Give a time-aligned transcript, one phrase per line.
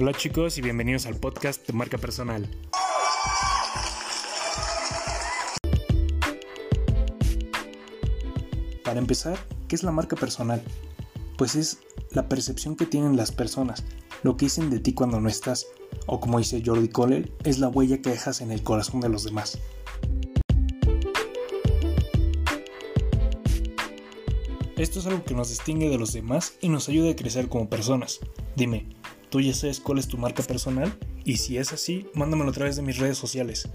[0.00, 2.48] Hola chicos y bienvenidos al podcast de marca personal.
[8.84, 9.36] Para empezar,
[9.66, 10.62] ¿qué es la marca personal?
[11.36, 11.80] Pues es
[12.12, 13.82] la percepción que tienen las personas,
[14.22, 15.66] lo que dicen de ti cuando no estás,
[16.06, 19.24] o como dice Jordi Kohler, es la huella que dejas en el corazón de los
[19.24, 19.58] demás.
[24.76, 27.68] Esto es algo que nos distingue de los demás y nos ayuda a crecer como
[27.68, 28.20] personas.
[28.54, 28.86] Dime,
[29.30, 30.92] ¿tú ya sabes cuál es tu marca personal?
[31.24, 33.68] Y si es así, mándamelo a través de mis redes sociales.